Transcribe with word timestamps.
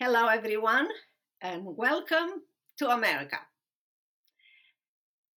Hello, 0.00 0.28
everyone, 0.28 0.86
and 1.40 1.76
welcome 1.76 2.42
to 2.76 2.88
America. 2.88 3.38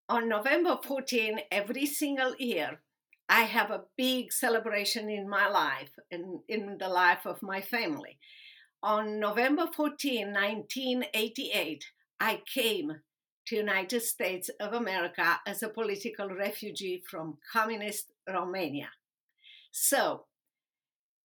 On 0.08 0.30
November 0.30 0.78
14, 0.84 1.40
every 1.50 1.88
single 1.88 2.36
year, 2.38 2.80
I 3.28 3.42
have 3.42 3.72
a 3.72 3.86
big 3.98 4.32
celebration 4.32 5.10
in 5.10 5.28
my 5.28 5.48
life 5.48 5.98
and 6.12 6.42
in 6.48 6.78
the 6.78 6.90
life 6.90 7.26
of 7.26 7.42
my 7.42 7.60
family. 7.60 8.20
On 8.84 9.20
November 9.20 9.66
14, 9.66 10.28
1988, 10.32 11.86
I 12.20 12.44
came 12.54 12.98
to 13.48 13.56
United 13.56 14.02
States 14.02 14.52
of 14.60 14.74
America 14.74 15.40
as 15.48 15.64
a 15.64 15.70
political 15.70 16.30
refugee 16.30 17.02
from 17.10 17.40
communist 17.52 18.12
Romania. 18.30 18.92
So, 19.72 20.26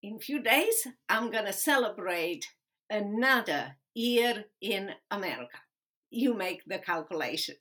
in 0.03 0.21
few 0.21 0.43
days, 0.43 0.87
I'm 1.11 1.31
going 1.31 1.45
to 1.45 1.53
celebrate 1.53 2.47
another 2.91 3.77
year 3.95 4.45
in 4.61 4.91
America. 5.11 5.59
You 6.11 6.35
make 6.35 6.63
the 6.67 6.79
calculation. 6.79 7.57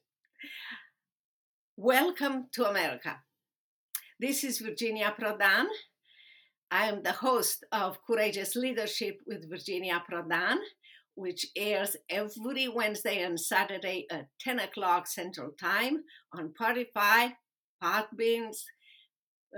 Welcome 1.78 2.48
to 2.54 2.70
America. 2.70 3.18
This 4.20 4.44
is 4.44 4.60
Virginia 4.60 5.14
Prodan. 5.20 5.66
I 6.72 6.88
am 6.88 7.04
the 7.04 7.12
host 7.12 7.66
of 7.72 8.00
Courageous 8.06 8.56
Leadership 8.56 9.20
with 9.26 9.50
Virginia 9.50 10.04
Prodan, 10.10 10.58
which 11.16 11.48
airs 11.56 11.96
every 12.10 12.68
Wednesday 12.68 13.22
and 13.24 13.40
Saturday 13.40 14.06
at 14.12 14.28
10 14.42 14.60
o'clock 14.60 15.08
Central 15.08 15.52
Time 15.60 16.04
on 16.34 16.54
Spotify, 16.60 17.34
Podbeans, 17.84 18.58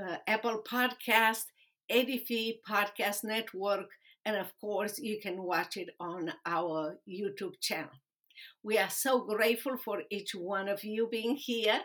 uh, 0.01 0.17
Apple 0.27 0.63
Podcast, 0.69 1.45
Edifi 1.91 2.55
Podcast 2.67 3.23
Network, 3.23 3.87
and 4.27 4.35
of 4.35 4.51
course, 4.59 4.99
you 4.99 5.21
can 5.21 5.41
watch 5.41 5.77
it 5.77 5.87
on 6.01 6.33
our 6.45 6.97
YouTube 7.07 7.53
channel. 7.61 8.01
We 8.61 8.77
are 8.77 8.89
so 8.89 9.21
grateful 9.21 9.77
for 9.77 10.01
each 10.11 10.35
one 10.35 10.67
of 10.67 10.83
you 10.83 11.07
being 11.09 11.37
here, 11.37 11.79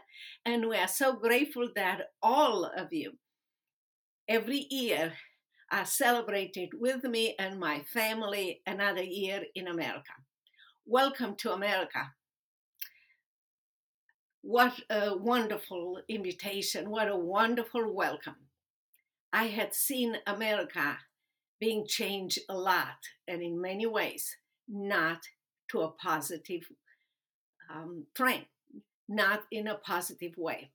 and 0.44 0.68
we 0.68 0.76
are 0.76 0.88
so 0.88 1.12
grateful 1.12 1.68
that 1.76 2.08
all 2.20 2.64
of 2.64 2.88
you 2.92 3.12
every 4.28 4.66
year 4.70 5.12
are 5.70 5.84
celebrated 5.84 6.70
with 6.80 7.04
me 7.04 7.36
and 7.38 7.60
my 7.60 7.84
family 7.92 8.60
another 8.66 9.04
year 9.04 9.42
in 9.54 9.68
America. 9.68 10.14
Welcome 10.84 11.36
to 11.36 11.52
America. 11.52 12.10
What 14.40 14.80
a 14.90 15.16
wonderful 15.16 16.00
invitation, 16.08 16.90
what 16.90 17.06
a 17.06 17.16
wonderful 17.16 17.94
welcome. 17.94 18.48
I 19.32 19.44
had 19.44 19.74
seen 19.74 20.16
America 20.26 20.98
being 21.62 21.86
changed 21.86 22.40
a 22.48 22.56
lot 22.56 22.98
and 23.28 23.40
in 23.40 23.60
many 23.60 23.86
ways 23.86 24.34
not 24.68 25.20
to 25.70 25.82
a 25.82 25.92
positive 25.92 26.64
um, 27.72 28.04
trend, 28.16 28.46
not 29.08 29.44
in 29.52 29.68
a 29.68 29.76
positive 29.76 30.32
way. 30.36 30.72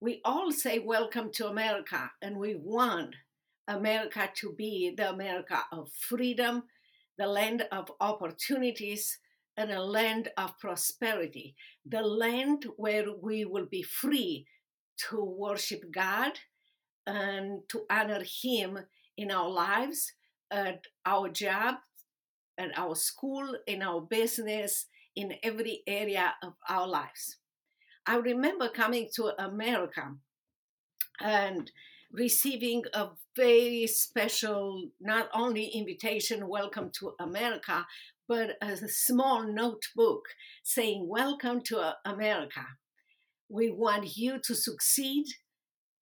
We 0.00 0.20
all 0.24 0.50
say 0.50 0.80
welcome 0.80 1.30
to 1.34 1.46
America, 1.46 2.10
and 2.20 2.36
we 2.36 2.56
want 2.56 3.14
America 3.68 4.28
to 4.34 4.54
be 4.58 4.92
the 4.96 5.10
America 5.10 5.60
of 5.70 5.92
freedom, 5.92 6.64
the 7.16 7.28
land 7.28 7.68
of 7.70 7.92
opportunities, 8.00 9.20
and 9.56 9.70
a 9.70 9.80
land 9.80 10.30
of 10.36 10.58
prosperity, 10.58 11.54
the 11.86 12.02
land 12.02 12.66
where 12.76 13.06
we 13.22 13.44
will 13.44 13.66
be 13.70 13.84
free 13.84 14.48
to 15.10 15.22
worship 15.22 15.92
God 15.92 16.32
and 17.10 17.68
to 17.68 17.82
honor 17.90 18.22
Him 18.22 18.78
in 19.16 19.30
our 19.30 19.48
lives, 19.48 20.12
at 20.50 20.86
our 21.04 21.28
job, 21.28 21.76
at 22.56 22.76
our 22.78 22.94
school, 22.94 23.56
in 23.66 23.82
our 23.82 24.00
business, 24.00 24.86
in 25.16 25.34
every 25.42 25.82
area 25.86 26.34
of 26.42 26.54
our 26.68 26.86
lives. 26.86 27.36
I 28.06 28.16
remember 28.16 28.68
coming 28.68 29.08
to 29.14 29.32
America 29.42 30.14
and 31.20 31.70
receiving 32.12 32.84
a 32.94 33.08
very 33.36 33.86
special, 33.88 34.88
not 35.00 35.28
only 35.34 35.66
invitation, 35.66 36.48
welcome 36.48 36.90
to 37.00 37.14
America, 37.18 37.86
but 38.28 38.56
a 38.62 38.76
small 38.88 39.42
notebook 39.42 40.28
saying, 40.62 41.08
Welcome 41.08 41.60
to 41.62 41.96
America. 42.04 42.66
We 43.48 43.70
want 43.70 44.16
you 44.16 44.38
to 44.38 44.54
succeed 44.54 45.26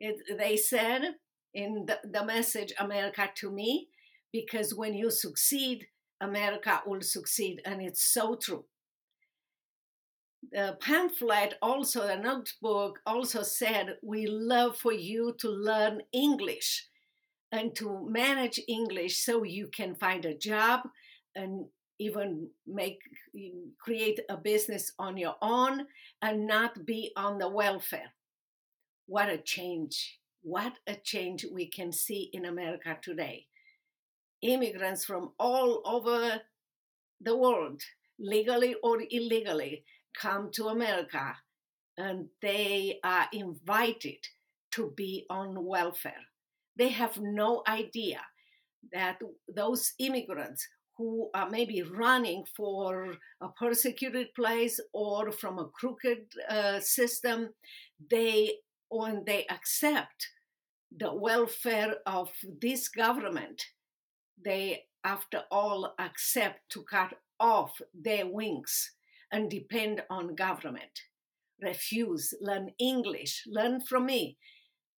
it, 0.00 0.38
they 0.38 0.56
said 0.56 1.14
in 1.54 1.86
the, 1.86 1.98
the 2.04 2.24
message, 2.24 2.72
America 2.78 3.28
to 3.36 3.50
me, 3.50 3.88
because 4.32 4.74
when 4.74 4.94
you 4.94 5.10
succeed, 5.10 5.86
America 6.20 6.82
will 6.86 7.00
succeed. 7.02 7.60
And 7.64 7.82
it's 7.82 8.12
so 8.12 8.36
true. 8.36 8.64
The 10.52 10.76
pamphlet, 10.80 11.54
also 11.60 12.06
the 12.06 12.16
notebook, 12.16 13.00
also 13.06 13.42
said, 13.42 13.96
We 14.02 14.26
love 14.26 14.76
for 14.76 14.92
you 14.92 15.34
to 15.40 15.48
learn 15.48 16.02
English 16.12 16.86
and 17.50 17.74
to 17.76 18.06
manage 18.08 18.60
English 18.68 19.24
so 19.24 19.42
you 19.42 19.68
can 19.68 19.94
find 19.94 20.24
a 20.24 20.36
job 20.36 20.80
and 21.34 21.66
even 21.98 22.48
make 22.66 22.98
create 23.80 24.20
a 24.30 24.36
business 24.36 24.92
on 24.98 25.16
your 25.16 25.34
own 25.42 25.86
and 26.22 26.46
not 26.46 26.86
be 26.86 27.10
on 27.16 27.38
the 27.38 27.48
welfare 27.48 28.12
what 29.08 29.30
a 29.30 29.38
change. 29.38 30.18
What 30.42 30.74
a 30.86 30.94
change 30.94 31.46
we 31.50 31.66
can 31.66 31.92
see 31.92 32.30
in 32.32 32.44
America 32.44 32.96
today. 33.02 33.46
Immigrants 34.42 35.04
from 35.04 35.32
all 35.38 35.82
over 35.84 36.42
the 37.20 37.36
world, 37.36 37.80
legally 38.20 38.76
or 38.82 38.98
illegally, 39.10 39.84
come 40.14 40.50
to 40.52 40.66
America 40.66 41.36
and 41.96 42.26
they 42.42 43.00
are 43.02 43.26
invited 43.32 44.18
to 44.72 44.92
be 44.94 45.24
on 45.30 45.64
welfare. 45.64 46.26
They 46.76 46.90
have 46.90 47.18
no 47.18 47.62
idea 47.66 48.20
that 48.92 49.18
those 49.52 49.94
immigrants 49.98 50.68
who 50.98 51.30
are 51.34 51.48
maybe 51.48 51.82
running 51.82 52.44
for 52.56 53.14
a 53.40 53.48
persecuted 53.48 54.34
place 54.34 54.78
or 54.92 55.32
from 55.32 55.58
a 55.58 55.68
crooked 55.68 56.26
uh, 56.48 56.80
system, 56.80 57.50
they 58.10 58.52
when 58.88 59.24
they 59.24 59.46
accept 59.50 60.28
the 60.96 61.14
welfare 61.14 61.96
of 62.06 62.30
this 62.60 62.88
government, 62.88 63.62
they, 64.42 64.84
after 65.04 65.42
all, 65.50 65.94
accept 65.98 66.60
to 66.70 66.82
cut 66.82 67.14
off 67.38 67.80
their 67.94 68.26
wings 68.26 68.92
and 69.30 69.50
depend 69.50 70.02
on 70.10 70.34
government. 70.34 71.02
Refuse, 71.60 72.32
learn 72.40 72.70
English, 72.78 73.44
learn 73.46 73.80
from 73.80 74.06
me, 74.06 74.38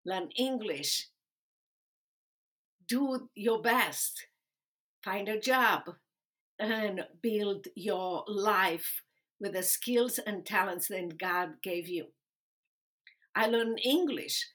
learn 0.05 0.29
English, 0.37 1.07
do 2.87 3.29
your 3.35 3.61
best, 3.61 4.27
find 5.03 5.27
a 5.27 5.39
job, 5.39 5.83
and 6.59 7.05
build 7.21 7.67
your 7.75 8.23
life 8.27 9.01
with 9.39 9.53
the 9.53 9.63
skills 9.63 10.19
and 10.19 10.45
talents 10.45 10.87
that 10.89 11.17
God 11.17 11.53
gave 11.63 11.87
you. 11.87 12.07
I 13.35 13.47
learned 13.47 13.79
English, 13.83 14.47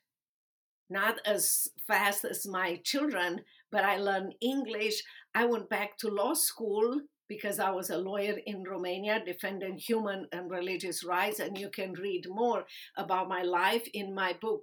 not 0.88 1.18
as 1.24 1.68
fast 1.86 2.24
as 2.24 2.46
my 2.46 2.80
children, 2.84 3.42
but 3.70 3.84
I 3.84 3.96
learned 3.96 4.34
English. 4.40 5.02
I 5.34 5.46
went 5.46 5.68
back 5.68 5.98
to 5.98 6.08
law 6.08 6.34
school 6.34 7.00
because 7.28 7.58
I 7.58 7.70
was 7.70 7.90
a 7.90 7.98
lawyer 7.98 8.36
in 8.46 8.62
Romania 8.64 9.20
defending 9.24 9.76
human 9.76 10.26
and 10.32 10.50
religious 10.50 11.04
rights. 11.04 11.38
And 11.40 11.58
you 11.58 11.68
can 11.70 11.92
read 11.94 12.26
more 12.28 12.64
about 12.96 13.28
my 13.28 13.42
life 13.42 13.88
in 13.92 14.14
my 14.14 14.34
book, 14.40 14.62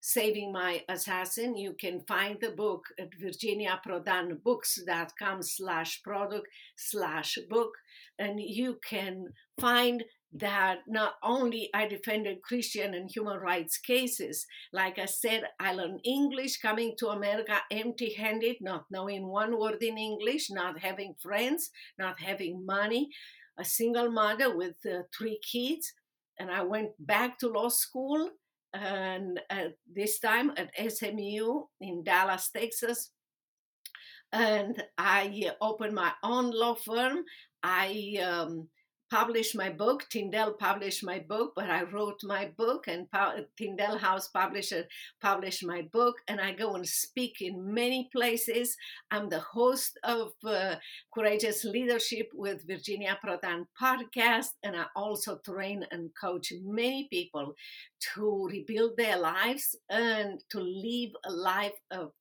Saving 0.00 0.52
My 0.52 0.82
Assassin. 0.88 1.54
You 1.56 1.74
can 1.78 2.00
find 2.08 2.38
the 2.40 2.52
book 2.52 2.86
at 2.98 3.10
virginiaprodanbooks.com 3.22 5.42
slash 5.42 6.02
product 6.02 6.48
slash 6.76 7.38
book. 7.48 7.72
And 8.18 8.40
you 8.40 8.78
can 8.88 9.26
find 9.60 10.02
that 10.32 10.80
not 10.86 11.14
only 11.22 11.70
I 11.72 11.86
defended 11.86 12.42
Christian 12.42 12.94
and 12.94 13.10
human 13.10 13.38
rights 13.38 13.78
cases, 13.78 14.46
like 14.72 14.98
I 14.98 15.06
said, 15.06 15.44
I 15.60 15.72
learned 15.72 16.00
English 16.04 16.58
coming 16.58 16.94
to 16.98 17.08
America 17.08 17.58
empty 17.70 18.12
handed, 18.12 18.56
not 18.60 18.84
knowing 18.90 19.26
one 19.28 19.58
word 19.58 19.82
in 19.82 19.96
English, 19.96 20.50
not 20.50 20.80
having 20.80 21.14
friends, 21.22 21.70
not 21.98 22.20
having 22.20 22.66
money, 22.66 23.10
a 23.58 23.64
single 23.64 24.10
mother 24.10 24.54
with 24.54 24.76
uh, 24.84 25.02
three 25.16 25.38
kids. 25.40 25.92
And 26.38 26.50
I 26.50 26.62
went 26.62 26.90
back 26.98 27.38
to 27.38 27.48
law 27.48 27.68
school, 27.68 28.28
and 28.74 29.40
uh, 29.48 29.68
this 29.90 30.18
time 30.18 30.52
at 30.56 30.70
SMU 30.92 31.62
in 31.80 32.04
Dallas, 32.04 32.50
Texas. 32.54 33.12
And 34.32 34.82
I 34.98 35.52
opened 35.62 35.94
my 35.94 36.12
own 36.22 36.50
law 36.50 36.74
firm. 36.74 37.24
I 37.62 38.18
um, 38.22 38.68
published 39.10 39.56
my 39.56 39.70
book. 39.70 40.04
Tyndale 40.10 40.54
published 40.54 41.04
my 41.04 41.18
book, 41.18 41.52
but 41.54 41.70
I 41.70 41.82
wrote 41.84 42.20
my 42.22 42.50
book, 42.56 42.86
and 42.88 43.06
Tyndale 43.56 43.98
House 43.98 44.28
Publisher 44.28 44.84
published 45.20 45.64
my 45.64 45.82
book. 45.92 46.16
And 46.28 46.40
I 46.40 46.52
go 46.52 46.74
and 46.74 46.86
speak 46.86 47.40
in 47.40 47.72
many 47.72 48.08
places. 48.12 48.76
I'm 49.10 49.28
the 49.28 49.40
host 49.40 49.98
of 50.04 50.32
uh, 50.44 50.76
Courageous 51.14 51.64
Leadership 51.64 52.28
with 52.34 52.66
Virginia 52.66 53.18
Prodan 53.24 53.66
podcast, 53.80 54.50
and 54.62 54.76
I 54.76 54.86
also 54.94 55.38
train 55.44 55.84
and 55.90 56.10
coach 56.20 56.52
many 56.64 57.08
people 57.10 57.54
to 58.14 58.48
rebuild 58.50 58.96
their 58.96 59.18
lives 59.18 59.76
and 59.88 60.42
to 60.50 60.60
live 60.60 61.10
a 61.24 61.32
life 61.32 61.78
of 61.90 62.12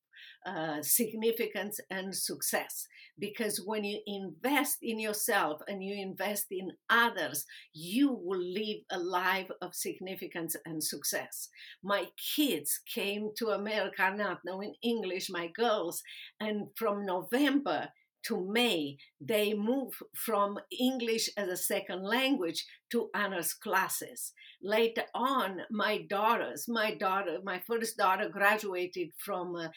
uh, 0.46 0.82
significance 0.82 1.80
and 1.90 2.16
success. 2.16 2.88
Because 3.18 3.62
when 3.66 3.84
you 3.84 4.00
invest 4.06 4.80
in 4.82 5.00
yourself 5.00 5.62
and 5.68 5.84
you 5.84 5.96
invest 5.96 6.48
in 6.52 6.72
others, 6.90 7.46
you 7.74 8.12
will 8.12 8.42
live 8.42 8.80
a 8.92 9.00
life 9.00 9.50
of 9.62 9.74
significance 9.74 10.56
and 10.66 10.84
success. 10.84 11.50
My 11.84 12.08
kids 12.36 12.82
came 12.94 13.32
to 13.38 13.50
America 13.50 14.14
not 14.16 14.40
knowing 14.46 14.76
English, 14.84 15.30
my 15.30 15.48
girls, 15.48 16.04
and 16.40 16.68
from 16.76 17.06
November 17.06 17.90
to 18.26 18.46
May, 18.52 18.98
they 19.22 19.54
move 19.54 19.94
from 20.16 20.58
English 20.80 21.30
as 21.38 21.48
a 21.48 21.58
second 21.58 22.04
language 22.04 22.66
to 22.92 23.10
honors 23.16 23.54
classes. 23.54 24.34
Later 24.62 25.04
on, 25.14 25.62
my 25.70 26.00
daughters, 26.10 26.66
my 26.68 26.96
daughter, 26.96 27.40
my 27.44 27.62
first 27.68 27.98
daughter 27.98 28.30
graduated 28.30 29.10
from 29.18 29.56
uh, 29.56 29.68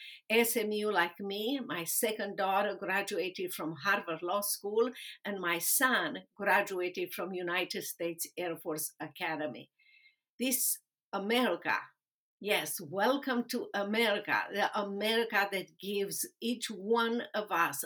SMU 0.43 0.91
like 0.91 1.19
me. 1.19 1.59
My 1.65 1.83
second 1.83 2.37
daughter 2.37 2.75
graduated 2.79 3.53
from 3.53 3.75
Harvard 3.83 4.21
Law 4.21 4.41
School, 4.41 4.89
and 5.25 5.39
my 5.39 5.59
son 5.59 6.19
graduated 6.35 7.13
from 7.13 7.33
United 7.33 7.83
States 7.83 8.27
Air 8.37 8.55
Force 8.55 8.93
Academy. 8.99 9.69
This 10.39 10.79
America 11.13 11.75
Yes, 12.41 12.79
welcome 12.79 13.43
to 13.49 13.67
America, 13.73 14.43
the 14.53 14.79
America 14.79 15.45
that 15.51 15.77
gives 15.77 16.25
each 16.39 16.67
one 16.67 17.23
of 17.35 17.51
us 17.51 17.83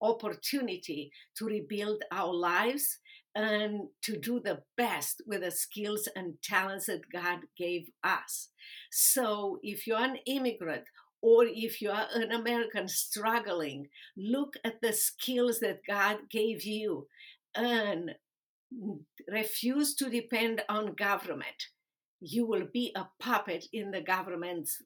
opportunity 0.00 1.10
to 1.36 1.46
rebuild 1.46 2.02
our 2.12 2.32
lives 2.32 2.98
and 3.34 3.88
to 4.02 4.16
do 4.16 4.40
the 4.40 4.62
best 4.76 5.22
with 5.26 5.42
the 5.42 5.50
skills 5.50 6.08
and 6.14 6.34
talents 6.42 6.86
that 6.86 7.10
God 7.12 7.40
gave 7.58 7.88
us. 8.04 8.50
So, 8.90 9.58
if 9.62 9.86
you're 9.86 9.98
an 9.98 10.18
immigrant 10.26 10.84
or 11.20 11.44
if 11.44 11.80
you 11.80 11.90
are 11.90 12.06
an 12.14 12.30
American 12.30 12.86
struggling, 12.86 13.88
look 14.16 14.54
at 14.64 14.80
the 14.82 14.92
skills 14.92 15.58
that 15.60 15.80
God 15.88 16.28
gave 16.30 16.64
you 16.64 17.08
and 17.54 18.12
refuse 19.30 19.94
to 19.96 20.10
depend 20.10 20.62
on 20.68 20.94
government. 20.94 21.70
You 22.20 22.46
will 22.46 22.66
be 22.72 22.92
a 22.94 23.08
puppet 23.18 23.66
in 23.72 23.90
the 23.90 24.00
government's 24.00 24.82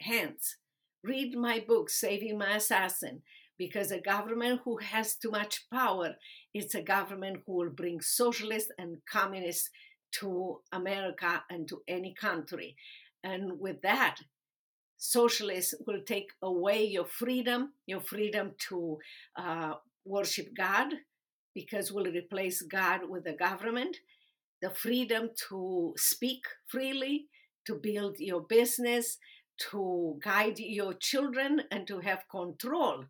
hands. 0.00 0.56
Read 1.04 1.36
my 1.36 1.60
book, 1.66 1.90
Saving 1.90 2.38
My 2.38 2.56
Assassin 2.56 3.22
because 3.58 3.90
a 3.90 4.00
government 4.00 4.60
who 4.64 4.78
has 4.78 5.16
too 5.16 5.30
much 5.30 5.66
power 5.70 6.14
it's 6.54 6.74
a 6.74 6.82
government 6.82 7.38
who 7.46 7.52
will 7.54 7.70
bring 7.70 8.00
socialists 8.00 8.70
and 8.78 8.96
communists 9.10 9.70
to 10.12 10.60
america 10.72 11.42
and 11.50 11.68
to 11.68 11.82
any 11.88 12.14
country. 12.14 12.76
And 13.24 13.58
with 13.58 13.82
that 13.82 14.16
socialists 14.96 15.74
will 15.86 16.00
take 16.06 16.30
away 16.42 16.84
your 16.84 17.04
freedom 17.04 17.72
your 17.86 18.00
freedom 18.00 18.52
to 18.68 18.98
uh, 19.36 19.74
worship 20.04 20.48
god 20.56 20.94
because 21.54 21.90
we'll 21.90 22.12
replace 22.12 22.62
god 22.62 23.00
with 23.08 23.24
the 23.24 23.32
government. 23.32 23.96
The 24.62 24.70
freedom 24.70 25.30
to 25.48 25.94
speak 25.96 26.42
freely 26.66 27.26
to 27.66 27.74
build 27.74 28.18
your 28.18 28.42
business 28.42 29.18
to 29.70 30.18
guide 30.22 30.58
your 30.58 30.94
children 30.94 31.62
and 31.72 31.86
to 31.88 31.98
have 31.98 32.22
control 32.30 33.04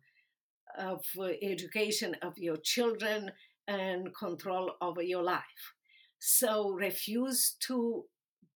of 0.77 1.03
uh, 1.17 1.29
education 1.41 2.15
of 2.21 2.37
your 2.37 2.57
children 2.57 3.31
and 3.67 4.13
control 4.15 4.71
over 4.81 5.01
your 5.01 5.23
life. 5.23 5.73
So 6.19 6.71
refuse 6.71 7.55
to 7.67 8.05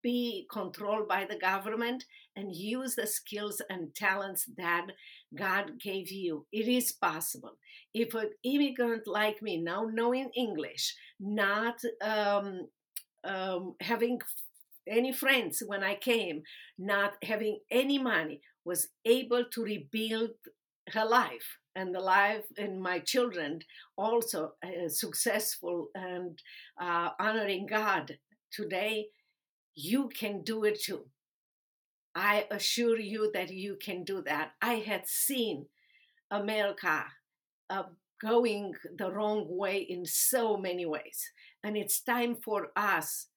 be 0.02 0.46
controlled 0.52 1.08
by 1.08 1.26
the 1.26 1.38
government 1.38 2.04
and 2.36 2.54
use 2.54 2.96
the 2.96 3.08
skills 3.08 3.62
and 3.70 3.96
talents 3.96 4.46
that 4.58 4.88
God 5.34 5.80
gave 5.80 6.12
you. 6.12 6.46
It 6.52 6.68
is 6.68 6.92
possible. 6.92 7.58
If 7.94 8.14
an 8.14 8.32
immigrant 8.44 9.08
like 9.08 9.42
me, 9.42 9.58
now 9.62 9.88
knowing 9.92 10.30
English, 10.36 10.96
not 11.20 11.80
um, 12.02 12.68
um, 13.24 13.76
having 13.80 14.20
any 14.88 15.14
friends 15.14 15.64
when 15.66 15.84
I 15.84 15.96
came, 15.96 16.44
not 16.78 17.14
having 17.24 17.60
any 17.72 17.98
money, 17.98 18.42
was 18.66 18.90
able 19.06 19.46
to 19.46 19.64
rebuild 19.64 20.32
her 20.90 21.06
life 21.06 21.58
and 21.76 21.94
the 21.94 22.00
life 22.00 22.46
in 22.58 22.80
my 22.80 23.00
children 23.00 23.60
also 23.98 24.54
uh, 24.64 24.88
successful 24.88 25.90
and 25.96 26.40
uh, 26.80 27.10
honoring 27.20 27.66
God 27.66 28.18
today, 28.52 29.08
you 29.76 30.10
can 30.10 30.44
do 30.44 30.64
it 30.64 30.82
too. 30.82 31.06
I 32.16 32.46
assure 32.52 33.00
you 33.00 33.32
that 33.34 33.50
you 33.50 33.76
can 33.76 34.04
do 34.04 34.22
that. 34.24 34.52
I 34.62 34.76
had 34.76 35.08
seen 35.08 35.66
America 36.30 37.06
uh, 37.70 37.84
going 38.22 38.76
the 38.98 39.12
wrong 39.12 39.46
way 39.50 39.78
in 39.78 40.06
so 40.06 40.56
many 40.56 40.86
ways, 40.86 41.32
and 41.64 41.76
it's 41.76 42.02
time 42.02 42.36
for 42.36 42.72
us 42.76 43.28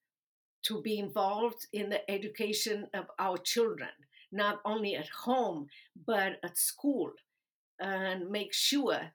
to 0.65 0.83
be 0.83 0.99
involved 0.99 1.67
in 1.73 1.89
the 1.89 2.11
education 2.11 2.89
of 2.93 3.07
our 3.19 3.39
children, 3.39 3.89
not 4.31 4.61
only 4.65 4.95
at 4.95 5.09
home, 5.09 5.69
but 6.07 6.39
at 6.45 6.59
school 6.59 7.13
and 7.81 8.31
make 8.31 8.53
sure 8.53 9.13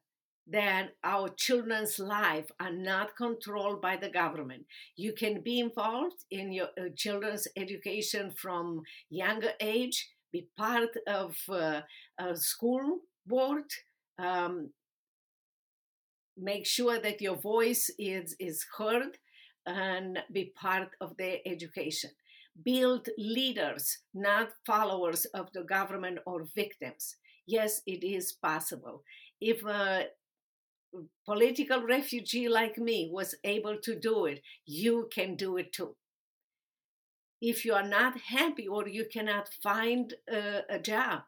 that 0.48 0.90
our 1.04 1.30
children's 1.30 2.00
life 2.00 2.52
are 2.60 2.74
not 2.74 3.16
controlled 3.16 3.82
by 3.82 3.96
the 3.96 4.10
government. 4.10 4.66
You 4.96 5.14
can 5.14 5.42
be 5.42 5.60
involved 5.60 6.26
in 6.30 6.52
your 6.52 6.70
uh, 6.78 6.90
children's 6.96 7.48
education 7.56 8.32
from 8.32 8.82
younger 9.10 9.52
age, 9.60 10.10
be 10.32 10.48
part 10.58 10.90
of 11.08 11.38
uh, 11.50 11.82
a 12.20 12.36
school 12.36 13.00
board, 13.26 13.66
um, 14.18 14.72
make 16.38 16.66
sure 16.66 17.00
that 17.00 17.22
your 17.22 17.36
voice 17.36 17.90
is, 18.00 18.36
is 18.40 18.66
heard 18.78 19.18
and 19.66 20.20
be 20.32 20.52
part 20.56 20.90
of 21.00 21.16
their 21.18 21.38
education. 21.46 22.10
Build 22.64 23.08
leaders, 23.18 24.00
not 24.14 24.50
followers 24.66 25.26
of 25.26 25.52
the 25.54 25.64
government 25.64 26.20
or 26.26 26.46
victims 26.56 27.16
yes, 27.52 27.82
it 27.86 28.04
is 28.04 28.32
possible. 28.32 29.04
If 29.40 29.64
a 29.66 30.06
political 31.26 31.82
refugee 31.82 32.48
like 32.48 32.78
me 32.78 33.10
was 33.12 33.36
able 33.44 33.78
to 33.78 34.00
do 34.00 34.26
it, 34.26 34.42
you 34.66 35.10
can 35.14 35.36
do 35.36 35.58
it 35.58 35.74
too. 35.74 35.96
If 37.42 37.66
you 37.66 37.74
are 37.74 37.88
not 37.88 38.20
happy 38.20 38.68
or 38.68 38.88
you 38.88 39.06
cannot 39.12 39.50
find 39.64 40.14
a, 40.30 40.62
a 40.70 40.80
job, 40.80 41.22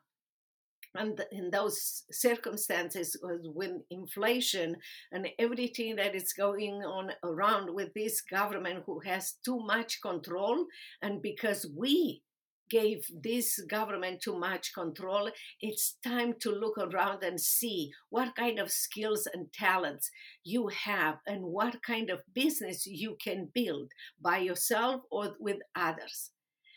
and 0.95 1.23
in 1.31 1.49
those 1.51 2.03
circumstances 2.11 3.17
with 3.21 3.71
inflation 3.89 4.75
and 5.11 5.27
everything 5.39 5.95
that 5.95 6.15
is 6.15 6.33
going 6.33 6.83
on 6.83 7.11
around 7.23 7.73
with 7.73 7.93
this 7.93 8.21
government 8.21 8.83
who 8.85 8.99
has 9.01 9.35
too 9.43 9.59
much 9.59 10.01
control 10.01 10.65
and 11.01 11.21
because 11.21 11.65
we 11.75 12.21
gave 12.69 13.05
this 13.21 13.59
government 13.69 14.21
too 14.21 14.37
much 14.37 14.73
control. 14.73 15.29
It's 15.61 15.97
time 16.03 16.33
to 16.41 16.49
look 16.49 16.77
around 16.77 17.23
and 17.23 17.39
see 17.39 17.91
what 18.09 18.35
kind 18.35 18.57
of 18.57 18.71
skills 18.71 19.27
and 19.31 19.53
talents 19.53 20.09
you 20.43 20.69
have 20.69 21.17
and 21.27 21.43
what 21.43 21.83
kind 21.83 22.09
of 22.09 22.21
business 22.33 22.87
you 22.87 23.15
can 23.23 23.49
build 23.53 23.91
by 24.19 24.39
yourself 24.39 25.01
or 25.11 25.35
with 25.39 25.57
others. 25.75 26.31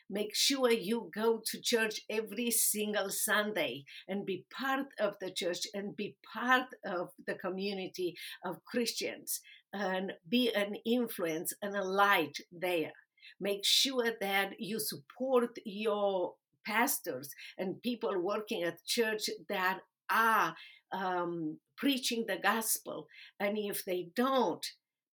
Make 0.09 0.35
sure 0.35 0.71
you 0.71 1.11
go 1.15 1.43
to 1.47 1.61
church 1.61 2.01
every 2.09 2.51
single 2.51 3.11
Sunday 3.11 3.85
and 4.09 4.25
be 4.25 4.45
part 4.51 4.87
of 4.99 5.15
the 5.21 5.31
church 5.31 5.67
and 5.75 5.97
be 5.97 6.17
part 6.33 6.69
of 6.85 7.11
the 7.27 7.35
community 7.35 8.17
of 8.45 8.65
Christians 8.65 9.41
and 9.73 10.13
be 10.29 10.53
an 10.55 10.77
influence 10.85 11.53
and 11.63 11.77
a 11.77 11.85
light 11.85 12.39
there 12.53 12.93
make 13.41 13.65
sure 13.65 14.13
that 14.21 14.61
you 14.61 14.79
support 14.79 15.59
your 15.65 16.35
pastors 16.65 17.35
and 17.59 17.83
people 17.83 18.19
working 18.19 18.63
at 18.63 18.85
church 18.85 19.31
that 19.49 19.81
are 20.11 20.55
um, 20.93 21.59
preaching 21.77 22.25
the 22.27 22.39
gospel. 22.43 23.07
And 23.39 23.59
if 23.59 23.85
they 23.85 24.09
don't, 24.15 24.65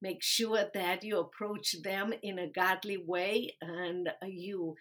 make 0.08 0.22
sure 0.22 0.64
that 0.74 1.04
you 1.04 1.16
approach 1.20 1.68
them 1.90 2.08
in 2.22 2.36
a 2.40 2.52
godly 2.64 3.00
way 3.14 3.34
and 3.62 4.10
you 4.28 4.76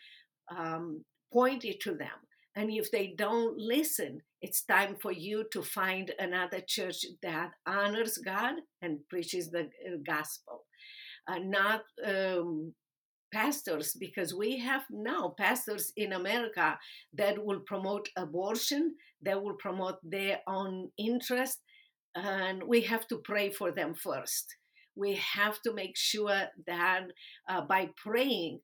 um, 0.58 1.04
point 1.32 1.64
it 1.64 1.78
to 1.80 1.92
them. 2.04 2.18
And 2.54 2.70
if 2.70 2.90
they 2.90 3.14
don't 3.16 3.56
listen, 3.56 4.12
it's 4.42 4.62
time 4.64 4.96
for 5.00 5.12
you 5.12 5.44
to 5.52 5.62
find 5.62 6.06
another 6.18 6.60
church 6.76 7.00
that 7.22 7.50
honors 7.66 8.18
God 8.18 8.54
and 8.82 8.98
preaches 9.08 9.50
the 9.50 9.62
uh, 9.62 9.98
gospel. 10.14 10.56
uh, 11.28 11.38
not 11.38 11.82
um, 12.04 12.74
pastors 13.32 13.94
because 13.98 14.34
we 14.34 14.58
have 14.58 14.82
now 14.90 15.34
pastors 15.38 15.92
in 15.96 16.12
America 16.12 16.78
that 17.14 17.42
will 17.42 17.60
promote 17.60 18.08
abortion, 18.16 18.94
that 19.22 19.42
will 19.42 19.54
promote 19.54 19.96
their 20.02 20.40
own 20.46 20.90
interest, 20.98 21.58
and 22.14 22.62
we 22.62 22.82
have 22.82 23.06
to 23.08 23.18
pray 23.18 23.50
for 23.50 23.72
them 23.72 23.94
first. 23.94 24.56
We 24.94 25.14
have 25.34 25.60
to 25.62 25.72
make 25.72 25.96
sure 25.96 26.42
that 26.66 27.04
uh, 27.48 27.60
by 27.62 27.90
praying, 27.96 28.60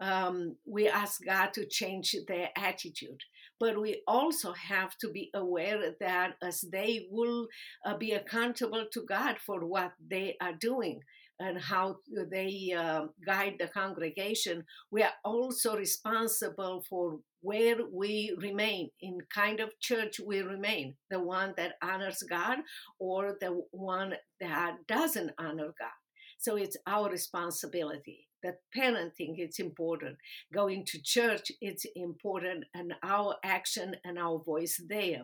um, 0.00 0.56
we 0.66 0.88
ask 0.88 1.20
God 1.24 1.52
to 1.54 1.66
change 1.66 2.14
their 2.26 2.50
attitude. 2.56 3.20
But 3.58 3.80
we 3.80 4.02
also 4.06 4.52
have 4.52 4.96
to 4.98 5.10
be 5.10 5.30
aware 5.34 5.94
that 6.00 6.36
as 6.42 6.62
they 6.62 7.06
will 7.10 7.48
uh, 7.84 7.96
be 7.96 8.12
accountable 8.12 8.86
to 8.92 9.02
God 9.02 9.36
for 9.38 9.66
what 9.66 9.92
they 10.08 10.36
are 10.40 10.54
doing 10.54 11.00
and 11.40 11.58
how 11.58 11.96
they 12.30 12.72
uh, 12.76 13.06
guide 13.24 13.54
the 13.58 13.66
congregation, 13.66 14.62
we 14.90 15.02
are 15.02 15.14
also 15.24 15.76
responsible 15.76 16.84
for 16.88 17.18
where 17.40 17.76
we 17.90 18.36
remain, 18.38 18.90
in 19.00 19.18
kind 19.34 19.60
of 19.60 19.70
church 19.80 20.20
we 20.24 20.40
remain, 20.42 20.94
the 21.10 21.18
one 21.18 21.54
that 21.56 21.72
honors 21.82 22.22
God 22.28 22.58
or 22.98 23.36
the 23.40 23.62
one 23.70 24.14
that 24.40 24.76
doesn't 24.86 25.30
honor 25.38 25.72
God. 25.78 25.98
So 26.38 26.56
it's 26.56 26.76
our 26.86 27.10
responsibility. 27.10 28.26
That 28.42 28.56
parenting, 28.76 29.34
it's 29.36 29.58
important. 29.58 30.16
Going 30.52 30.84
to 30.86 31.02
church, 31.02 31.50
it's 31.60 31.86
important, 31.94 32.64
and 32.74 32.94
our 33.02 33.36
action 33.44 33.96
and 34.04 34.18
our 34.18 34.38
voice 34.38 34.80
there. 34.88 35.22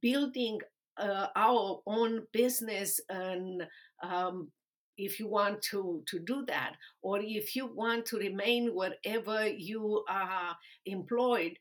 Building 0.00 0.58
uh, 0.98 1.28
our 1.36 1.80
own 1.86 2.22
business 2.32 3.00
and 3.08 3.62
um, 4.02 4.50
if 4.96 5.18
you 5.18 5.28
want 5.28 5.62
to, 5.70 6.02
to 6.08 6.18
do 6.18 6.44
that, 6.46 6.74
or 7.02 7.20
if 7.20 7.56
you 7.56 7.66
want 7.66 8.06
to 8.06 8.18
remain 8.18 8.70
wherever 8.74 9.46
you 9.46 10.04
are 10.08 10.56
employed, 10.86 11.58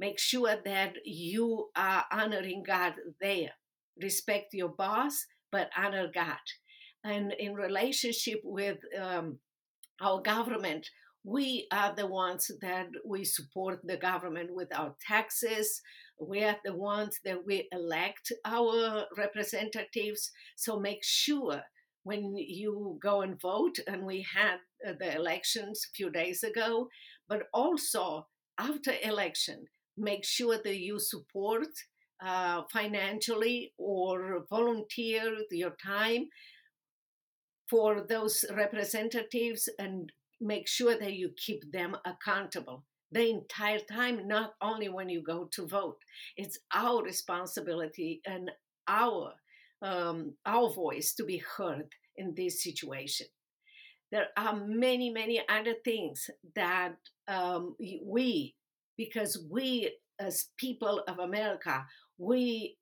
make 0.00 0.18
sure 0.18 0.56
that 0.64 0.94
you 1.04 1.68
are 1.76 2.04
honoring 2.12 2.64
God 2.66 2.94
there. 3.20 3.50
Respect 4.00 4.52
your 4.52 4.70
boss, 4.70 5.26
but 5.52 5.70
honor 5.76 6.10
God. 6.12 6.38
And 7.04 7.32
in 7.38 7.54
relationship 7.54 8.40
with 8.42 8.78
um, 9.00 9.38
our 10.00 10.20
government, 10.20 10.88
we 11.22 11.66
are 11.72 11.94
the 11.94 12.06
ones 12.06 12.50
that 12.60 12.88
we 13.06 13.24
support 13.24 13.80
the 13.84 13.96
government 13.96 14.50
with 14.52 14.68
our 14.74 14.94
taxes. 15.06 15.80
We 16.20 16.44
are 16.44 16.56
the 16.64 16.74
ones 16.74 17.20
that 17.24 17.46
we 17.46 17.68
elect 17.72 18.32
our 18.44 19.06
representatives. 19.16 20.30
So 20.56 20.78
make 20.78 21.02
sure 21.02 21.62
when 22.04 22.36
you 22.36 22.98
go 23.02 23.22
and 23.22 23.40
vote, 23.40 23.78
and 23.86 24.04
we 24.04 24.24
had 24.34 24.58
uh, 24.86 24.92
the 24.98 25.14
elections 25.16 25.86
a 25.86 25.94
few 25.96 26.10
days 26.10 26.42
ago, 26.42 26.88
but 27.28 27.44
also 27.52 28.26
after 28.58 28.92
election, 29.02 29.64
make 29.96 30.24
sure 30.24 30.58
that 30.62 30.78
you 30.78 30.98
support 30.98 31.68
uh, 32.24 32.62
financially 32.72 33.72
or 33.78 34.46
volunteer 34.48 35.36
your 35.50 35.74
time 35.84 36.26
for 37.68 38.02
those 38.08 38.44
representatives 38.54 39.68
and 39.78 40.12
make 40.40 40.68
sure 40.68 40.98
that 40.98 41.14
you 41.14 41.30
keep 41.36 41.60
them 41.72 41.96
accountable 42.04 42.84
the 43.12 43.30
entire 43.30 43.78
time, 43.78 44.26
not 44.26 44.54
only 44.60 44.88
when 44.88 45.08
you 45.08 45.22
go 45.22 45.48
to 45.52 45.66
vote. 45.66 45.98
It's 46.36 46.58
our 46.74 47.02
responsibility 47.02 48.20
and 48.26 48.50
our 48.88 49.32
um, 49.84 50.34
our 50.46 50.72
voice 50.72 51.12
to 51.14 51.24
be 51.24 51.42
heard 51.56 51.88
in 52.16 52.34
this 52.34 52.62
situation. 52.62 53.26
There 54.10 54.28
are 54.36 54.56
many, 54.56 55.10
many 55.10 55.42
other 55.48 55.74
things 55.84 56.30
that 56.56 56.96
um, 57.28 57.76
we, 57.78 58.54
because 58.96 59.44
we 59.50 59.92
as 60.18 60.46
people 60.58 61.02
of 61.08 61.18
America, 61.18 61.84
we 62.18 62.76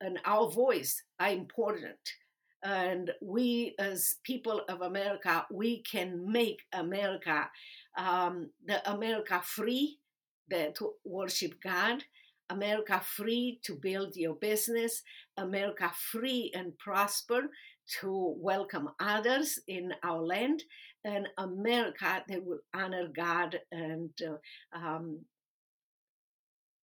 and 0.00 0.18
our 0.24 0.50
voice 0.50 1.02
are 1.20 1.30
important. 1.30 1.98
And 2.62 3.10
we, 3.20 3.74
as 3.78 4.16
people 4.24 4.62
of 4.68 4.80
America, 4.80 5.46
we 5.52 5.82
can 5.82 6.30
make 6.30 6.62
America, 6.72 7.50
um, 7.98 8.50
the 8.66 8.90
America 8.90 9.40
free, 9.44 9.98
that 10.48 10.74
to 10.76 10.92
worship 11.04 11.54
God, 11.62 12.04
America 12.50 13.00
free 13.04 13.60
to 13.64 13.74
build 13.74 14.16
your 14.16 14.34
business, 14.34 15.02
America 15.36 15.90
free 15.94 16.52
and 16.54 16.76
prosper 16.78 17.42
to 18.00 18.34
welcome 18.38 18.88
others 19.00 19.58
in 19.68 19.92
our 20.02 20.22
land, 20.22 20.62
and 21.04 21.28
America 21.36 22.24
that 22.26 22.44
will 22.44 22.60
honor 22.74 23.08
God 23.14 23.60
and 23.70 24.10
uh, 24.22 24.78
um, 24.78 25.20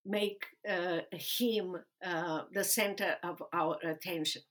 make 0.05 0.45
uh, 0.69 0.99
Him 1.11 1.75
uh, 2.05 2.41
the 2.53 2.63
center 2.63 3.15
of 3.23 3.41
our 3.53 3.77
attention. 3.83 4.43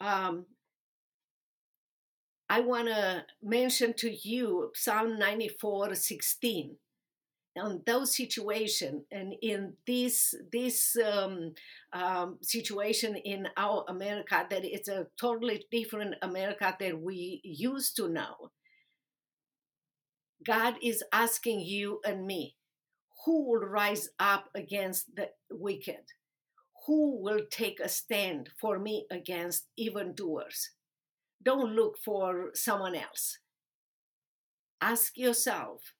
Um, 0.00 0.46
I 2.48 2.60
want 2.60 2.88
to 2.88 3.24
mention 3.42 3.94
to 3.94 4.10
you 4.10 4.70
Psalm 4.74 5.18
94 5.18 5.94
16 5.96 6.76
on 7.58 7.82
those 7.86 8.16
situation 8.16 9.04
and 9.10 9.34
in 9.42 9.74
this 9.86 10.34
this 10.52 10.96
um, 10.96 11.52
um, 11.92 12.38
situation 12.42 13.16
in 13.16 13.48
our 13.56 13.84
America 13.88 14.46
that 14.50 14.64
it's 14.64 14.88
a 14.88 15.06
totally 15.20 15.64
different 15.70 16.14
America 16.22 16.76
that 16.78 17.00
we 17.00 17.40
used 17.44 17.96
to 17.96 18.08
know. 18.08 18.50
God 20.44 20.74
is 20.82 21.02
asking 21.12 21.60
you 21.60 22.00
and 22.04 22.26
me, 22.26 22.56
who 23.24 23.48
will 23.48 23.66
rise 23.66 24.08
up 24.20 24.50
against 24.54 25.16
the 25.16 25.30
wicked? 25.50 26.12
Who 26.86 27.20
will 27.20 27.40
take 27.50 27.80
a 27.80 27.88
stand 27.88 28.50
for 28.60 28.78
me 28.78 29.06
against 29.10 29.66
evildoers? 29.76 30.70
Don't 31.42 31.74
look 31.74 31.98
for 31.98 32.50
someone 32.54 32.94
else. 32.94 33.38
Ask 34.80 35.16
yourself, 35.16 35.94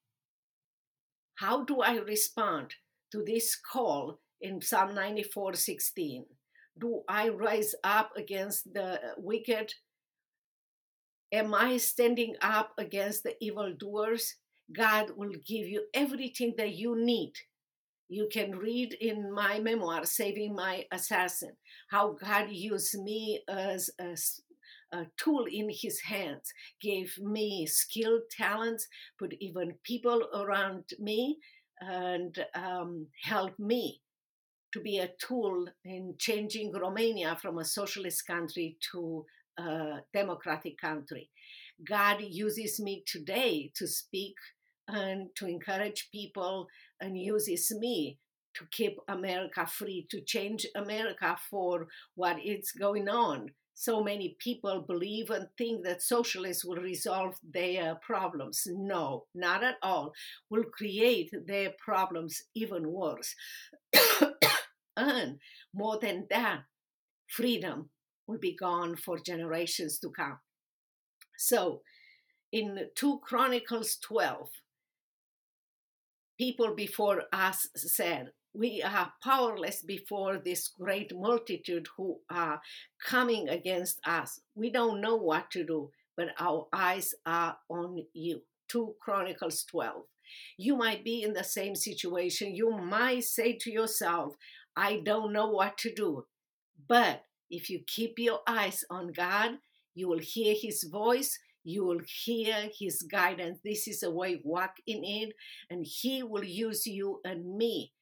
how 1.37 1.65
do 1.65 1.81
I 1.81 1.97
respond 1.97 2.75
to 3.13 3.23
this 3.25 3.57
call 3.57 4.21
in 4.41 4.61
Psalm 4.61 4.95
94 4.95 5.55
16? 5.55 6.25
Do 6.79 7.03
I 7.09 7.29
rise 7.29 7.75
up 7.85 8.11
against 8.17 8.73
the 8.73 9.01
wicked? 9.17 9.73
Am 11.33 11.55
I 11.55 11.77
standing 11.79 12.37
up 12.41 12.73
against 12.79 13.23
the 13.23 13.35
evildoers? 13.41 14.35
God 14.75 15.13
will 15.17 15.33
give 15.47 15.67
you 15.67 15.85
everything 15.95 16.55
that 16.59 16.75
you 16.75 16.97
need. 16.97 17.33
You 18.09 18.29
can 18.33 18.53
read 18.53 18.95
in 18.95 19.33
my 19.33 19.59
memoir, 19.59 20.05
Saving 20.05 20.55
My 20.55 20.85
Assassin, 20.93 21.57
how 21.91 22.13
God 22.13 22.51
used 22.51 22.97
me 23.03 23.43
as 23.49 23.91
a 23.99 24.17
a 24.93 25.07
tool 25.17 25.47
in 25.51 25.69
his 25.71 26.01
hands, 26.01 26.53
gave 26.81 27.19
me 27.19 27.67
skill, 27.67 28.21
talents, 28.31 28.87
put 29.19 29.35
even 29.41 29.75
people 29.83 30.29
around 30.35 30.85
me, 30.99 31.39
and 31.81 32.45
um, 32.55 33.07
helped 33.23 33.59
me 33.59 34.01
to 34.73 34.81
be 34.81 34.99
a 34.99 35.11
tool 35.19 35.67
in 35.85 36.15
changing 36.19 36.73
Romania 36.73 37.37
from 37.41 37.59
a 37.59 37.65
socialist 37.65 38.27
country 38.27 38.77
to 38.93 39.25
a 39.59 40.01
democratic 40.13 40.79
country. 40.79 41.31
God 41.87 42.21
uses 42.21 42.81
me 42.81 43.03
today 43.07 43.71
to 43.75 43.87
speak 43.87 44.35
and 44.89 45.29
to 45.37 45.47
encourage 45.47 46.09
people 46.13 46.69
and 47.01 47.19
uses 47.19 47.73
me 47.79 48.19
to 48.55 48.65
keep 48.71 48.99
America 49.09 49.67
free, 49.67 50.07
to 50.11 50.21
change 50.23 50.67
America 50.75 51.37
for 51.51 51.89
what 52.15 52.37
is 52.45 52.73
going 52.73 53.09
on 53.09 53.51
so 53.79 54.03
many 54.03 54.37
people 54.39 54.81
believe 54.81 55.29
and 55.29 55.49
think 55.59 55.85
that 55.85 56.01
socialists 56.01 56.65
will 56.65 56.81
resolve 56.81 57.35
their 57.53 57.97
problems. 57.97 58.67
No, 58.67 59.27
not 59.35 59.63
at 59.63 59.77
all. 59.83 60.15
Will 60.49 60.65
create 60.65 61.31
their 61.47 61.73
problems 61.79 62.41
even 62.55 62.91
worse. 62.91 63.35
and 64.97 65.39
more 65.75 65.99
than 66.01 66.27
that, 66.31 66.61
freedom 67.29 67.91
will 68.27 68.39
be 68.39 68.57
gone 68.57 68.97
for 68.97 69.19
generations 69.19 69.99
to 69.99 70.09
come. 70.09 70.39
So, 71.37 71.83
in 72.53 72.87
2 72.95 73.21
Chronicles 73.23 73.99
12, 74.03 74.49
people 76.39 76.75
before 76.75 77.25
us 77.31 77.69
said, 77.77 78.31
we 78.57 78.83
are 78.83 79.13
powerless 79.23 79.83
before 79.83 80.39
this 80.39 80.69
great 80.69 81.13
multitude 81.15 81.89
who 81.97 82.21
are 82.31 82.61
coming 83.05 83.49
against 83.49 84.01
us. 84.07 84.41
We 84.55 84.71
don't 84.71 85.01
know 85.01 85.17
what 85.17 85.51
to 85.53 85.65
do, 85.65 85.91
but 86.17 86.29
our 86.39 86.67
eyes 86.73 87.15
are 87.25 87.59
on 87.69 88.05
you. 88.15 88.43
2 88.69 88.95
Chronicles 89.01 89.65
12. 89.65 90.03
You 90.57 90.77
might 90.77 91.05
be 91.05 91.23
in 91.23 91.35
the 91.35 91.45
same 91.45 91.75
situation. 91.77 92.55
You 92.55 92.71
might 92.71 93.25
say 93.25 93.53
to 93.61 93.71
yourself, 93.71 94.35
I 94.77 95.01
don't 95.05 95.33
know 95.33 95.49
what 95.49 95.79
to 95.79 95.95
do. 95.95 96.27
But 96.89 97.25
if 97.51 97.71
you 97.71 97.81
keep 97.87 98.19
your 98.19 98.41
eyes 98.47 98.85
on 98.91 99.13
God, 99.13 99.59
You 99.97 100.09
will 100.09 100.19
hear 100.21 100.55
his 100.55 100.85
voice. 100.85 101.39
You 101.65 101.85
will 101.85 102.01
hear 102.07 102.69
his 102.79 103.03
guidance. 103.03 103.59
This 103.65 103.89
is 103.89 104.05
a 104.05 104.11
way 104.11 104.41
walk 104.45 104.77
in 104.87 105.03
it, 105.03 105.33
and 105.69 105.85
he 105.85 106.23
will 106.23 106.45
use 106.45 106.87
you 106.87 107.21
and 107.25 107.57
me 107.57 107.93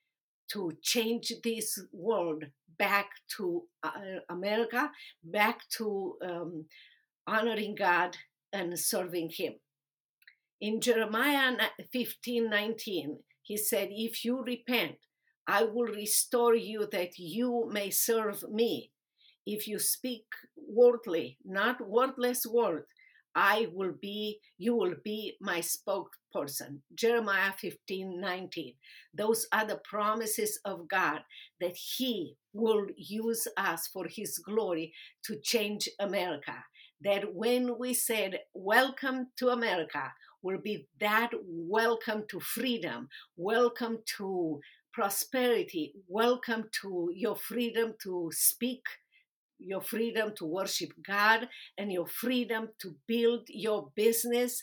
to 0.54 0.72
change 0.82 1.32
this 1.42 1.78
world 1.92 2.44
back 2.78 3.10
to 3.36 3.64
uh, 3.82 3.90
America, 4.30 4.90
back 5.22 5.60
to 5.76 6.16
um, 6.22 6.64
honoring 7.26 7.74
God 7.74 8.16
and 8.52 8.78
serving 8.78 9.30
Him. 9.30 9.54
In 10.60 10.80
Jeremiah 10.80 11.56
15 11.92 12.48
19, 12.48 13.18
he 13.42 13.56
said, 13.56 13.88
If 13.90 14.24
you 14.24 14.42
repent, 14.42 14.96
I 15.46 15.64
will 15.64 15.86
restore 15.86 16.54
you 16.54 16.88
that 16.90 17.18
you 17.18 17.68
may 17.70 17.90
serve 17.90 18.44
me. 18.50 18.90
If 19.46 19.68
you 19.68 19.78
speak 19.78 20.24
worldly, 20.56 21.36
not 21.44 21.86
wordless 21.86 22.46
word, 22.46 22.86
I 23.34 23.68
will 23.72 23.94
be, 24.00 24.38
you 24.58 24.74
will 24.74 24.94
be 25.02 25.36
my 25.40 25.60
spokesperson. 25.60 26.80
Jeremiah 26.94 27.52
15 27.52 28.20
19. 28.20 28.74
Those 29.12 29.46
are 29.52 29.66
the 29.66 29.80
promises 29.84 30.58
of 30.64 30.88
God 30.88 31.20
that 31.60 31.76
He 31.76 32.36
will 32.52 32.86
use 32.96 33.48
us 33.56 33.88
for 33.88 34.06
His 34.08 34.38
glory 34.38 34.92
to 35.24 35.38
change 35.42 35.88
America. 35.98 36.64
That 37.00 37.34
when 37.34 37.78
we 37.78 37.94
said, 37.94 38.40
Welcome 38.54 39.28
to 39.38 39.48
America, 39.48 40.12
will 40.42 40.58
be 40.58 40.86
that 41.00 41.30
welcome 41.42 42.24
to 42.28 42.38
freedom, 42.38 43.08
welcome 43.36 43.98
to 44.18 44.60
prosperity, 44.92 45.94
welcome 46.06 46.64
to 46.82 47.10
your 47.14 47.34
freedom 47.34 47.94
to 48.02 48.30
speak 48.32 48.84
your 49.58 49.80
freedom 49.80 50.32
to 50.36 50.44
worship 50.44 50.90
God 51.06 51.48
and 51.78 51.92
your 51.92 52.06
freedom 52.06 52.68
to 52.80 52.94
build 53.06 53.42
your 53.48 53.90
business 53.94 54.62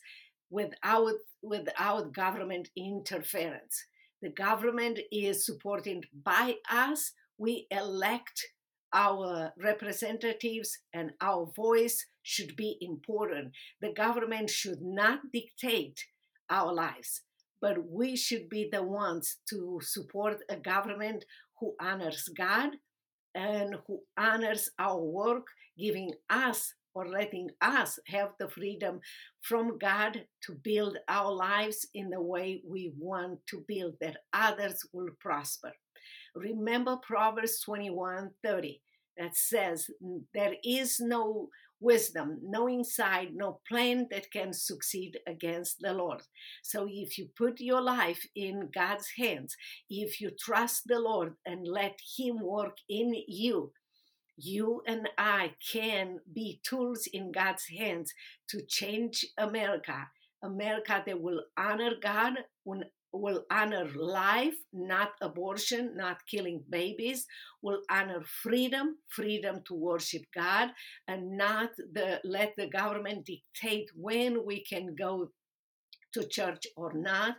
without 0.50 1.14
without 1.42 2.14
government 2.14 2.70
interference. 2.76 3.86
The 4.22 4.30
government 4.30 5.00
is 5.12 5.46
supported 5.46 6.06
by 6.14 6.58
us. 6.70 7.14
We 7.38 7.66
elect 7.72 8.48
our 8.94 9.54
representatives 9.58 10.78
and 10.94 11.12
our 11.22 11.50
voice 11.56 12.06
should 12.22 12.56
be 12.56 12.78
important. 12.82 13.54
The 13.82 13.94
government 13.94 14.50
should 14.50 14.82
not 14.82 15.32
dictate 15.34 16.06
our 16.50 16.74
lives, 16.74 17.22
but 17.62 17.90
we 17.90 18.16
should 18.16 18.50
be 18.50 18.70
the 18.72 18.84
ones 18.84 19.38
to 19.50 19.80
support 19.82 20.40
a 20.50 20.58
government 20.58 21.26
who 21.60 21.76
honors 21.80 22.30
God, 22.36 22.72
and 23.36 23.76
who 23.88 24.00
honors 24.18 24.70
our 24.80 25.00
work, 25.00 25.48
giving 25.78 26.14
us 26.30 26.74
or 26.94 27.08
letting 27.08 27.50
us 27.62 28.00
have 28.08 28.30
the 28.40 28.50
freedom 28.50 29.00
from 29.42 29.78
God 29.78 30.26
to 30.46 30.54
build 30.54 30.98
our 31.08 31.32
lives 31.32 31.88
in 31.94 32.10
the 32.10 32.22
way 32.22 32.62
we 32.68 32.92
want 32.98 33.40
to 33.48 33.64
build, 33.68 33.96
that 34.02 34.18
others 34.34 34.86
will 34.92 35.10
prosper. 35.20 35.72
Remember 36.36 36.98
Proverbs 36.98 37.62
21 37.62 38.32
30 38.44 38.82
that 39.18 39.36
says, 39.36 39.90
There 40.34 40.56
is 40.64 41.00
no 41.00 41.50
wisdom, 41.82 42.40
no 42.44 42.70
insight, 42.70 43.32
no 43.34 43.60
plan 43.68 44.08
that 44.12 44.32
can 44.32 44.54
succeed 44.54 45.20
against 45.28 45.78
the 45.82 45.94
Lord. 45.94 46.22
So 46.64 46.88
if 46.90 47.18
you 47.18 47.30
put 47.36 47.60
your 47.60 47.82
life 47.82 48.26
in 48.36 48.70
God's 48.74 49.10
hands, 49.18 49.56
if 49.90 50.22
you 50.22 50.32
trust 50.40 50.84
the 50.86 51.00
Lord 51.00 51.34
and 51.46 51.68
let 51.68 52.00
Him 52.18 52.40
work 52.40 52.78
in 52.88 53.14
you, 53.28 53.74
you 54.38 54.82
and 54.88 55.10
I 55.18 55.54
can 55.72 56.20
be 56.34 56.62
tools 56.64 57.08
in 57.12 57.32
God's 57.32 57.66
hands 57.68 58.14
to 58.50 58.62
change 58.66 59.26
America. 59.38 60.08
America 60.44 61.04
that 61.06 61.22
will 61.22 61.44
honor 61.58 61.92
God, 62.02 62.34
will 62.66 62.84
honor 63.52 63.88
life, 63.96 64.56
not 64.74 65.12
abortion, 65.22 65.96
not 65.96 66.26
killing 66.26 66.64
babies, 66.70 67.28
will 67.62 67.82
honor 67.90 68.22
freedom, 68.24 68.98
freedom 69.08 69.62
to 69.66 69.74
worship 69.74 70.24
God, 70.34 70.70
and 71.08 71.38
not 71.38 71.72
the, 71.94 72.20
let 72.24 72.54
the 72.58 72.68
government 72.68 73.26
dictate 73.26 73.90
when 73.96 74.46
we 74.46 74.64
can 74.64 74.96
go 74.96 75.32
to 76.14 76.28
church 76.28 76.66
or 76.76 76.94
not. 76.94 77.38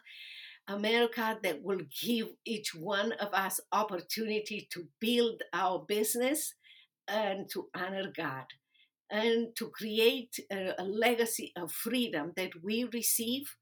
America 0.69 1.39
that 1.43 1.63
will 1.63 1.81
give 2.03 2.29
each 2.45 2.73
one 2.75 3.13
of 3.13 3.35
us 3.35 3.61
opportunity 3.73 4.69
to 4.73 4.87
build 5.01 5.43
our 5.53 5.85
business 5.89 6.55
and 7.09 7.49
to 7.51 7.67
honor 7.75 8.13
God 8.17 8.45
and 9.11 9.55
to 9.57 9.69
create 9.69 10.39
a, 10.51 10.73
a 10.79 10.85
legacy 10.85 11.53
of 11.57 11.73
freedom 11.73 12.33
that 12.37 12.53
we 12.63 12.89
receive 12.93 13.57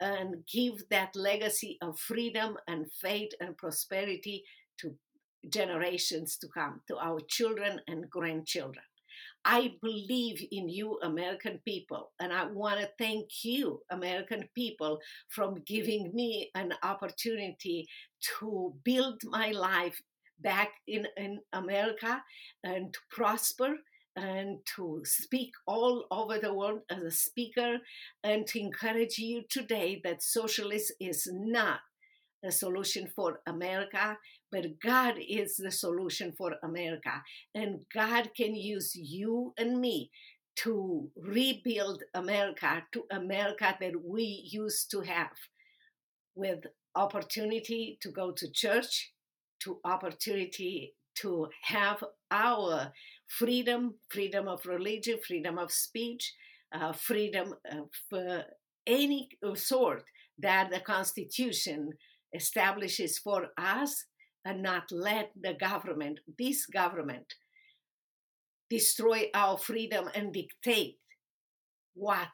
and 0.00 0.44
give 0.52 0.88
that 0.90 1.14
legacy 1.14 1.78
of 1.82 1.98
freedom 1.98 2.56
and 2.68 2.86
faith 2.92 3.30
and 3.40 3.56
prosperity 3.56 4.44
to 4.78 4.94
generations 5.48 6.36
to 6.38 6.48
come, 6.48 6.80
to 6.88 6.96
our 6.98 7.20
children 7.28 7.80
and 7.86 8.10
grandchildren. 8.10 8.84
I 9.44 9.74
believe 9.80 10.44
in 10.50 10.68
you, 10.68 10.98
American 11.02 11.60
people, 11.64 12.10
and 12.18 12.32
I 12.32 12.46
want 12.46 12.80
to 12.80 12.90
thank 12.98 13.44
you, 13.44 13.80
American 13.90 14.48
people, 14.54 14.98
from 15.28 15.62
giving 15.64 16.12
me 16.12 16.50
an 16.56 16.74
opportunity 16.82 17.86
to 18.40 18.74
build 18.84 19.20
my 19.24 19.52
life 19.52 20.00
back 20.40 20.70
in, 20.88 21.06
in 21.16 21.38
America 21.52 22.22
and 22.64 22.92
to 22.92 22.98
prosper 23.10 23.76
and 24.16 24.58
to 24.76 25.02
speak 25.04 25.50
all 25.66 26.06
over 26.10 26.38
the 26.38 26.54
world 26.54 26.80
as 26.90 27.02
a 27.02 27.10
speaker 27.10 27.78
and 28.24 28.46
to 28.46 28.58
encourage 28.58 29.18
you 29.18 29.42
today 29.48 30.00
that 30.02 30.22
socialism 30.22 30.96
is 31.00 31.28
not 31.30 31.80
a 32.44 32.50
solution 32.50 33.08
for 33.14 33.40
America, 33.46 34.16
but 34.50 34.80
God 34.82 35.16
is 35.18 35.56
the 35.56 35.70
solution 35.70 36.32
for 36.36 36.54
America. 36.62 37.22
And 37.54 37.80
God 37.92 38.30
can 38.36 38.54
use 38.54 38.94
you 38.94 39.52
and 39.58 39.80
me 39.80 40.10
to 40.56 41.10
rebuild 41.16 42.02
America 42.14 42.82
to 42.92 43.04
America 43.10 43.76
that 43.78 43.92
we 44.02 44.48
used 44.50 44.90
to 44.90 45.02
have 45.02 45.32
with 46.34 46.64
opportunity 46.94 47.98
to 48.00 48.10
go 48.10 48.32
to 48.32 48.50
church, 48.50 49.12
to 49.60 49.78
opportunity 49.84 50.94
to 51.16 51.48
have 51.62 52.02
our 52.30 52.92
freedom, 53.26 53.94
freedom 54.08 54.48
of 54.48 54.66
religion, 54.66 55.18
freedom 55.26 55.58
of 55.58 55.72
speech, 55.72 56.34
uh, 56.72 56.92
freedom 56.92 57.54
of 57.70 58.18
uh, 58.18 58.42
any 58.86 59.28
sort 59.54 60.04
that 60.38 60.70
the 60.70 60.80
Constitution 60.80 61.92
establishes 62.34 63.18
for 63.18 63.48
us, 63.58 64.04
and 64.44 64.62
not 64.62 64.92
let 64.92 65.32
the 65.40 65.54
government, 65.54 66.20
this 66.38 66.66
government, 66.66 67.34
destroy 68.70 69.30
our 69.34 69.58
freedom 69.58 70.08
and 70.14 70.32
dictate 70.32 70.98
what 71.94 72.30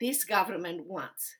this 0.00 0.24
government 0.24 0.86
wants. 0.86 1.36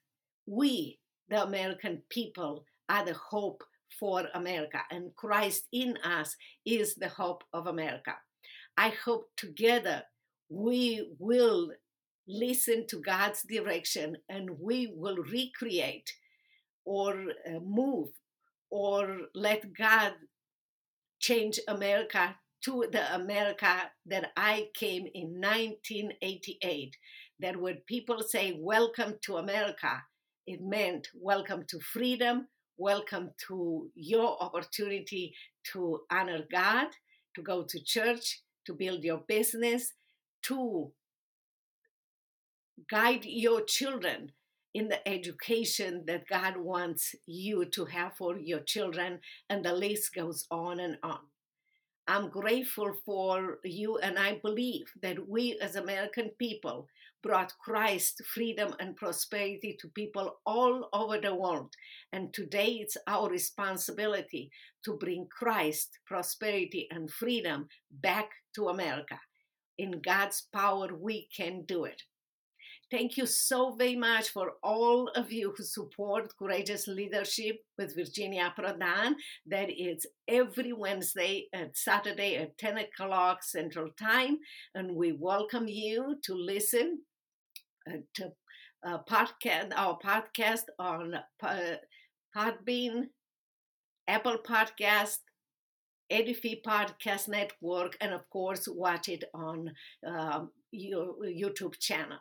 We, 0.47 0.99
the 1.29 1.43
American 1.43 2.03
people, 2.11 2.65
are 2.89 3.05
the 3.05 3.15
hope 3.15 3.63
for 3.99 4.29
America, 4.35 4.81
and 4.91 5.15
Christ 5.17 5.67
in 5.73 5.97
us 5.99 6.37
is 6.65 6.95
the 6.95 7.09
hope 7.09 7.45
of 7.53 7.67
America. 7.67 8.15
I 8.77 8.91
hope 9.05 9.29
together 9.37 10.05
we 10.49 11.13
will 11.19 11.73
listen 12.27 12.87
to 12.89 13.01
God's 13.01 13.43
direction 13.43 14.17
and 14.29 14.51
we 14.61 14.93
will 14.95 15.17
recreate 15.17 16.13
or 16.85 17.13
uh, 17.47 17.61
move 17.61 18.09
or 18.71 19.19
let 19.35 19.73
God 19.75 20.13
change 21.19 21.59
America 21.69 22.37
to 22.65 22.87
the 22.93 23.15
America 23.15 23.91
that 24.07 24.33
I 24.37 24.69
came 24.75 25.07
in 25.15 25.41
1988. 25.41 26.97
That 27.41 27.61
when 27.61 27.77
people 27.87 28.23
say, 28.23 28.59
Welcome 28.59 29.15
to 29.23 29.39
America, 29.39 30.03
it 30.47 30.61
meant 30.61 31.09
welcome 31.15 31.65
to 31.69 31.81
freedom, 31.81 32.49
welcome 32.81 33.31
to 33.47 33.91
your 33.95 34.43
opportunity 34.43 35.35
to 35.71 36.01
honor 36.11 36.41
God, 36.51 36.87
to 37.35 37.43
go 37.43 37.63
to 37.63 37.85
church, 37.85 38.41
to 38.67 38.73
build 38.73 39.05
your 39.05 39.19
business, 39.29 39.93
to 40.45 40.91
guide 42.91 43.27
your 43.27 43.61
children 43.65 44.33
in 44.73 44.89
the 44.89 45.07
education 45.07 46.05
that 46.07 46.27
God 46.27 46.57
wants 46.57 47.15
you 47.27 47.67
to 47.67 47.85
have 47.85 48.15
for 48.15 48.39
your 48.39 48.61
children, 48.61 49.21
and 49.51 49.63
the 49.63 49.75
list 49.75 50.15
goes 50.15 50.47
on 50.51 50.81
and 50.81 50.97
on. 51.03 51.19
I'm 52.09 52.29
grateful 52.29 52.93
for 53.07 53.59
you, 53.65 53.99
and 53.99 54.19
I 54.19 54.39
believe 54.43 54.93
that 55.03 55.29
we 55.29 55.59
as 55.61 55.77
American 55.77 56.31
people 56.39 56.89
brought 57.23 57.59
Christ 57.59 58.23
freedom 58.35 58.75
and 58.81 58.97
prosperity 58.97 59.77
to 59.81 59.89
people 59.89 60.41
all 60.45 60.89
over 60.93 61.19
the 61.19 61.35
world. 61.35 61.75
And 62.13 62.35
today 62.35 62.79
it's 62.81 62.97
our 63.07 63.31
responsibility 63.31 64.51
to 64.85 64.97
bring 64.99 65.29
Christ, 65.31 65.99
prosperity, 66.07 66.89
and 66.91 67.11
freedom 67.11 67.69
back 67.91 68.31
to 68.57 68.69
America. 68.69 69.19
in 69.79 70.01
God's 70.03 70.43
power, 70.53 70.89
we 70.95 71.29
can 71.35 71.63
do 71.63 71.85
it. 71.85 72.03
Thank 72.91 73.17
you 73.17 73.25
so 73.25 73.77
very 73.77 73.95
much 73.95 74.31
for 74.31 74.55
all 74.65 75.07
of 75.15 75.31
you 75.31 75.55
who 75.57 75.63
support 75.63 76.37
Courageous 76.37 76.89
Leadership 76.89 77.59
with 77.79 77.95
Virginia 77.95 78.53
Prodan. 78.59 79.13
That 79.47 79.71
is 79.71 80.07
every 80.27 80.73
Wednesday 80.73 81.47
and 81.53 81.71
Saturday 81.73 82.35
at 82.35 82.59
10 82.59 82.79
o'clock 82.79 83.45
Central 83.45 83.91
Time. 83.97 84.39
And 84.75 84.97
we 84.97 85.13
welcome 85.13 85.69
you 85.69 86.17
to 86.25 86.35
listen 86.35 87.03
uh, 87.89 87.99
to 88.15 88.33
uh, 88.85 88.99
podcast, 89.09 89.73
our 89.77 89.97
podcast 90.05 90.65
on 90.81 91.15
uh, 91.45 91.77
Podbean, 92.37 93.05
Apple 94.09 94.39
Podcast, 94.39 95.19
Edifi 96.11 96.61
Podcast 96.67 97.29
Network, 97.29 97.97
and 98.01 98.13
of 98.13 98.29
course, 98.31 98.67
watch 98.67 99.09
it 99.09 99.23
on 99.33 99.71
um, 100.05 100.51
your 100.73 101.15
YouTube 101.25 101.79
channel. 101.79 102.19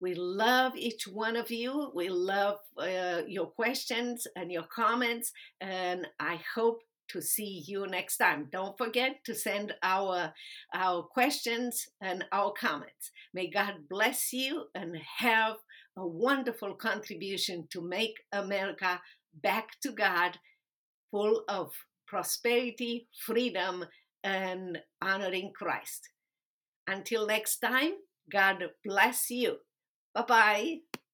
We 0.00 0.14
love 0.14 0.76
each 0.76 1.06
one 1.06 1.36
of 1.36 1.50
you. 1.50 1.92
We 1.94 2.08
love 2.08 2.58
uh, 2.78 3.22
your 3.26 3.46
questions 3.46 4.26
and 4.34 4.50
your 4.50 4.64
comments, 4.64 5.32
and 5.60 6.06
I 6.18 6.40
hope 6.54 6.80
to 7.08 7.20
see 7.20 7.64
you 7.66 7.86
next 7.86 8.16
time. 8.16 8.48
Don't 8.50 8.78
forget 8.78 9.24
to 9.24 9.34
send 9.34 9.74
our 9.82 10.32
our 10.72 11.02
questions 11.02 11.88
and 12.00 12.24
our 12.32 12.52
comments. 12.52 13.10
May 13.34 13.50
God 13.50 13.88
bless 13.88 14.32
you 14.32 14.66
and 14.74 14.96
have 15.18 15.56
a 15.96 16.06
wonderful 16.06 16.74
contribution 16.74 17.66
to 17.70 17.82
make 17.82 18.14
America 18.32 19.00
back 19.34 19.80
to 19.82 19.92
God, 19.92 20.38
full 21.10 21.44
of 21.48 21.72
prosperity, 22.06 23.08
freedom, 23.26 23.84
and 24.24 24.78
honoring 25.02 25.52
Christ. 25.54 26.08
Until 26.86 27.26
next 27.26 27.58
time, 27.58 27.92
God 28.30 28.64
bless 28.84 29.30
you. 29.30 29.58
Bye 30.14 30.22
bye. 30.28 30.80